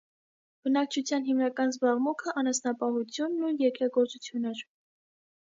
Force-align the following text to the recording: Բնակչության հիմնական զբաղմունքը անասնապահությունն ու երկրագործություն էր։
Բնակչության 0.67 1.27
հիմնական 1.27 1.73
զբաղմունքը 1.73 2.33
անասնապահությունն 2.43 3.45
ու 3.51 3.53
երկրագործություն 3.67 4.51
էր։ 4.55 4.65